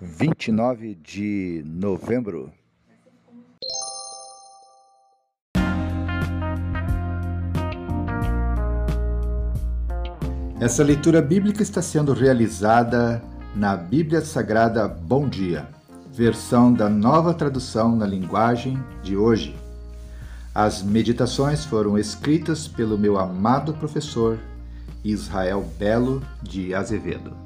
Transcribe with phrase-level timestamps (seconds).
[0.00, 2.52] 29 de novembro.
[10.60, 13.22] Essa leitura bíblica está sendo realizada
[13.54, 15.68] na Bíblia Sagrada Bom Dia,
[16.12, 19.56] versão da nova tradução na linguagem de hoje.
[20.54, 24.38] As meditações foram escritas pelo meu amado professor
[25.04, 27.45] Israel Belo de Azevedo.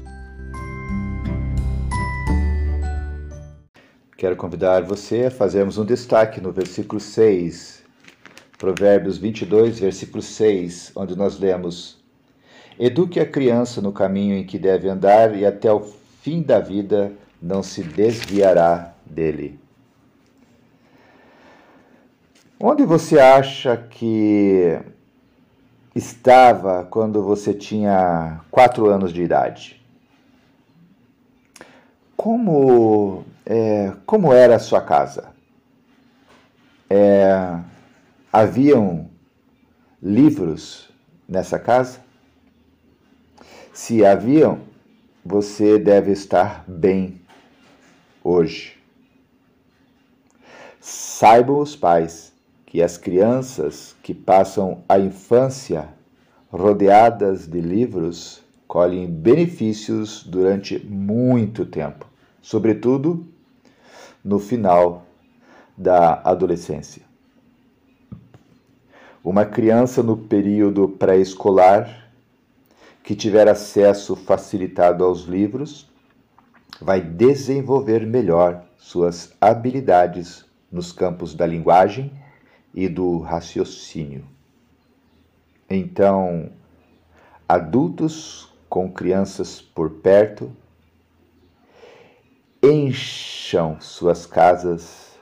[4.21, 7.83] Quero convidar você a fazermos um destaque no versículo 6,
[8.55, 11.97] Provérbios 22, versículo 6, onde nós lemos:
[12.77, 15.79] Eduque a criança no caminho em que deve andar, e até o
[16.21, 17.11] fim da vida
[17.41, 19.59] não se desviará dele.
[22.59, 24.79] Onde você acha que
[25.95, 29.81] estava quando você tinha quatro anos de idade?
[32.15, 33.25] Como
[34.11, 35.31] como era a sua casa?
[36.89, 37.57] É,
[38.29, 39.09] haviam
[40.03, 40.89] livros
[41.25, 42.01] nessa casa?
[43.71, 44.63] Se haviam,
[45.23, 47.21] você deve estar bem
[48.21, 48.77] hoje.
[50.81, 52.33] Saibam os pais
[52.65, 55.87] que as crianças que passam a infância
[56.49, 62.05] rodeadas de livros colhem benefícios durante muito tempo,
[62.41, 63.31] sobretudo
[64.23, 65.05] no final
[65.77, 67.03] da adolescência.
[69.23, 72.09] Uma criança no período pré-escolar
[73.03, 75.89] que tiver acesso facilitado aos livros
[76.79, 82.11] vai desenvolver melhor suas habilidades nos campos da linguagem
[82.73, 84.25] e do raciocínio.
[85.69, 86.49] Então,
[87.47, 90.51] adultos com crianças por perto
[93.51, 95.19] encham suas casas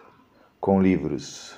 [0.62, 1.58] com livros.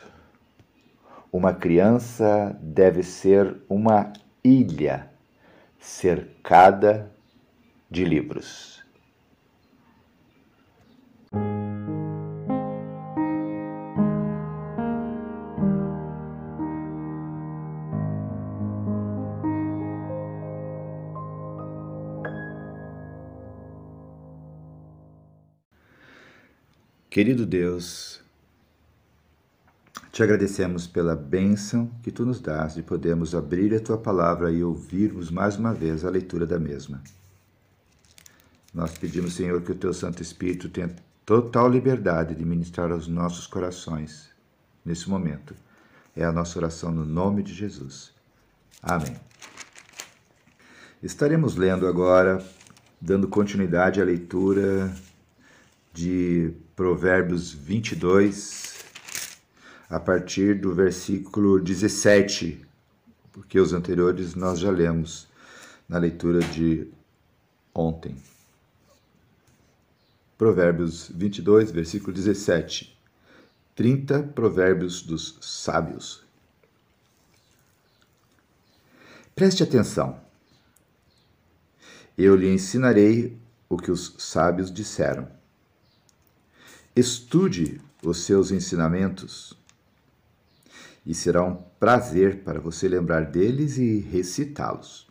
[1.29, 5.11] Uma criança deve ser uma ilha
[5.77, 7.11] cercada
[7.89, 8.80] de livros.
[27.11, 28.21] Querido Deus,
[30.13, 34.63] te agradecemos pela bênção que tu nos dás de podermos abrir a tua palavra e
[34.63, 37.03] ouvirmos mais uma vez a leitura da mesma.
[38.73, 40.95] Nós pedimos, Senhor, que o teu Santo Espírito tenha
[41.25, 44.29] total liberdade de ministrar aos nossos corações
[44.85, 45.53] nesse momento.
[46.15, 48.13] É a nossa oração no nome de Jesus.
[48.81, 49.17] Amém.
[51.03, 52.41] Estaremos lendo agora,
[53.01, 54.95] dando continuidade à leitura
[55.93, 58.79] de Provérbios 22,
[59.89, 62.65] a partir do versículo 17,
[63.31, 65.27] porque os anteriores nós já lemos
[65.87, 66.87] na leitura de
[67.73, 68.15] ontem.
[70.37, 72.97] Provérbios 22, versículo 17.
[73.75, 76.23] 30 provérbios dos sábios.
[79.35, 80.19] Preste atenção.
[82.17, 83.37] Eu lhe ensinarei
[83.69, 85.40] o que os sábios disseram
[87.01, 89.57] Estude os seus ensinamentos
[91.03, 95.07] e será um prazer para você lembrar deles e recitá-los.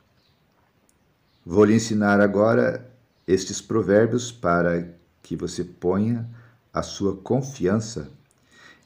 [1.45, 2.89] Vou lhe ensinar agora
[3.27, 6.31] estes provérbios para que você ponha
[6.73, 8.09] a sua confiança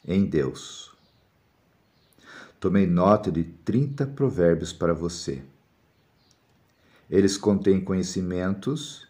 [0.08, 0.90] em Deus.
[2.58, 5.42] tomei nota de 30 provérbios para você.
[7.10, 9.06] Eles contêm conhecimentos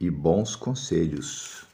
[0.00, 1.67] e bons conselhos.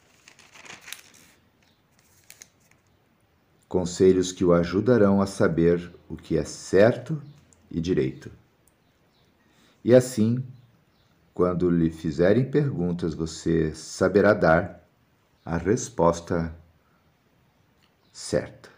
[3.75, 7.21] Conselhos que o ajudarão a saber o que é certo
[7.69, 8.31] e direito.
[9.85, 10.47] E assim,
[11.35, 14.89] quando lhe fizerem perguntas, você saberá dar
[15.45, 16.55] a resposta
[18.13, 18.69] certa.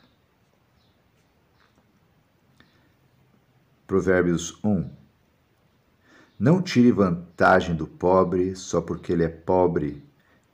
[3.86, 4.88] Provérbios 1
[6.38, 10.02] Não tire vantagem do pobre só porque ele é pobre,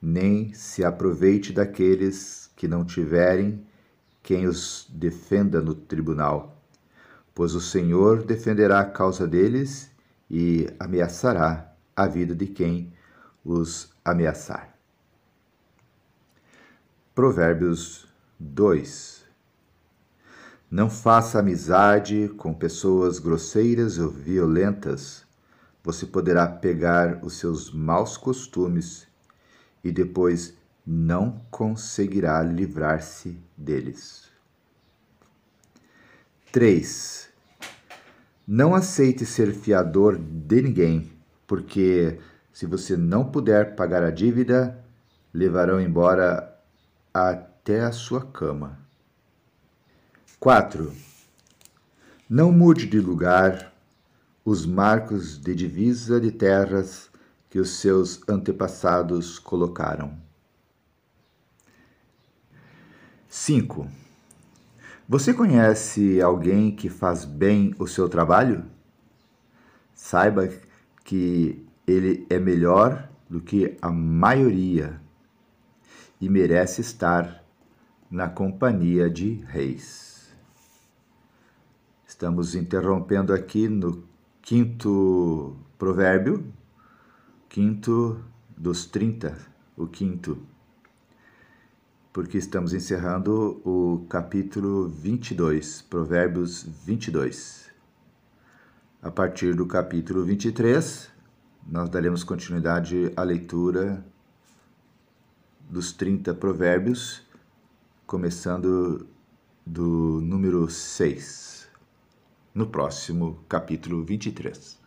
[0.03, 3.65] nem se aproveite daqueles que não tiverem
[4.23, 6.57] quem os defenda no tribunal,
[7.35, 9.91] pois o Senhor defenderá a causa deles
[10.31, 12.93] e ameaçará a vida de quem
[13.45, 14.77] os ameaçar.
[17.15, 18.07] Provérbios
[18.39, 19.23] 2
[20.73, 25.23] não faça amizade com pessoas grosseiras ou violentas.
[25.85, 29.07] Você poderá pegar os seus maus costumes
[29.85, 30.55] e depois
[30.87, 34.31] não conseguirá livrar-se deles.
[36.51, 37.29] 3.
[38.47, 41.13] Não aceite ser fiador de ninguém,
[41.47, 42.19] porque
[42.53, 44.79] se você não puder pagar a dívida,
[45.33, 46.59] levarão embora
[47.15, 48.79] até a sua cama.
[50.39, 50.93] 4.
[52.29, 53.73] Não mude de lugar
[54.45, 57.09] os marcos de divisa de terras
[57.49, 60.32] que os seus antepassados colocaram.
[63.33, 63.89] 5.
[65.09, 68.67] Você conhece alguém que faz bem o seu trabalho?
[69.95, 70.51] Saiba
[71.03, 75.01] que ele é melhor do que a maioria
[76.21, 77.43] e merece estar
[78.11, 80.31] na companhia de reis.
[82.07, 84.05] Estamos interrompendo aqui no
[84.43, 86.53] quinto provérbio,
[87.49, 88.23] quinto
[88.55, 89.35] dos 30,
[89.75, 90.37] o quinto,
[92.13, 97.71] porque estamos encerrando o capítulo 22, Provérbios 22.
[99.01, 101.11] A partir do capítulo 23,
[101.67, 104.05] nós daremos continuidade à leitura
[105.71, 107.23] dos 30 provérbios,
[108.07, 109.07] começando
[109.65, 111.67] do número 6
[112.55, 114.82] no próximo capítulo 23.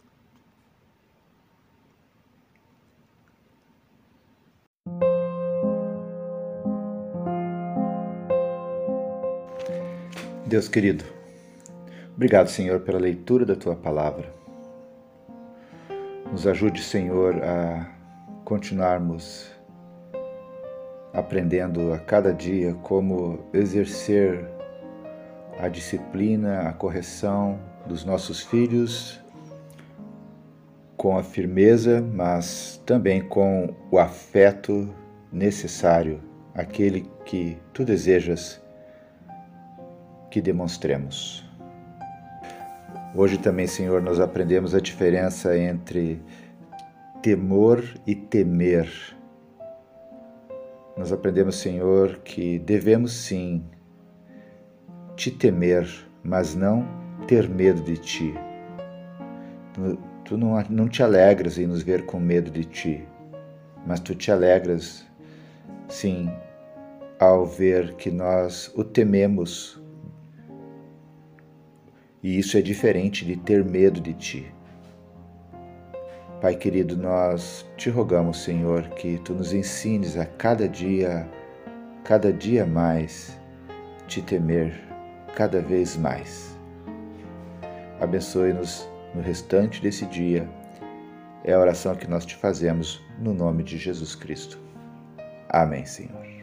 [10.56, 11.04] Deus querido,
[12.16, 14.34] obrigado, Senhor, pela leitura da tua palavra.
[16.31, 17.92] Nos ajude, Senhor, a
[18.46, 19.52] continuarmos
[21.12, 24.50] aprendendo a cada dia como exercer
[25.60, 29.22] a disciplina, a correção dos nossos filhos
[30.96, 34.90] com a firmeza, mas também com o afeto
[35.34, 36.22] necessário,
[36.54, 38.63] aquele que tu desejas
[40.36, 41.50] que demonstremos.
[43.16, 46.22] Hoje também, Senhor, nós aprendemos a diferença entre
[47.22, 48.86] temor e temer.
[50.98, 53.63] Nós aprendemos, Senhor, que devemos sim
[55.15, 55.88] te temer,
[56.22, 56.86] mas não
[57.30, 58.34] ter medo de ti.
[60.25, 63.08] Tu não, não te alegras em nos ver com medo de ti,
[63.88, 65.06] mas tu te alegras,
[65.88, 66.30] sim,
[67.22, 69.85] ao ver que nós o tememos.
[72.25, 74.51] E isso é diferente de ter medo de ti.
[76.41, 81.29] Pai querido, nós te rogamos, Senhor, que tu nos ensines a cada dia,
[82.03, 83.39] cada dia mais,
[84.08, 84.74] te temer
[85.36, 86.58] cada vez mais.
[88.01, 90.50] Abençoe-nos no restante desse dia.
[91.44, 94.60] É a oração que nós te fazemos no nome de Jesus Cristo.
[95.48, 96.35] Amém, Senhor.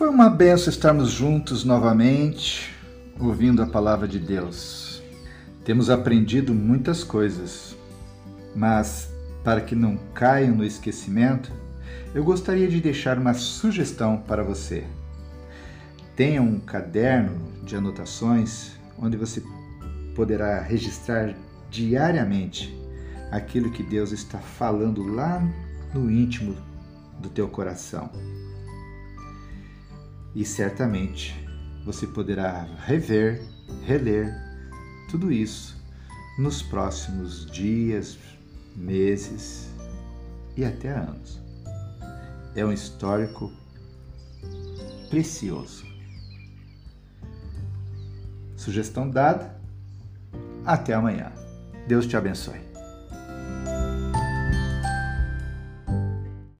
[0.00, 2.74] Foi uma benção estarmos juntos novamente,
[3.18, 5.02] ouvindo a palavra de Deus.
[5.62, 7.76] Temos aprendido muitas coisas,
[8.56, 9.10] mas
[9.44, 11.52] para que não caiam no esquecimento,
[12.14, 14.86] eu gostaria de deixar uma sugestão para você.
[16.16, 19.42] Tenha um caderno de anotações onde você
[20.14, 21.34] poderá registrar
[21.70, 22.74] diariamente
[23.30, 25.46] aquilo que Deus está falando lá
[25.92, 26.56] no íntimo
[27.20, 28.10] do teu coração.
[30.34, 31.34] E certamente
[31.84, 33.42] você poderá rever,
[33.84, 34.32] reler
[35.10, 35.76] tudo isso
[36.38, 38.18] nos próximos dias,
[38.76, 39.68] meses
[40.56, 41.40] e até anos.
[42.54, 43.52] é um histórico
[45.08, 45.84] precioso.
[48.56, 49.58] Sugestão dada.
[50.64, 51.32] Até amanhã.
[51.86, 52.69] Deus te abençoe.